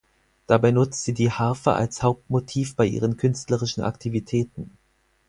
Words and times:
Dabei 0.47 0.71
nutzt 0.71 1.03
sie 1.03 1.13
die 1.13 1.29
Harfe 1.31 1.73
als 1.73 2.01
Hauptmotiv 2.01 2.75
bei 2.75 2.87
ihren 2.87 3.17
künstlerischen 3.17 3.83
Aktivitäten. 3.83 4.75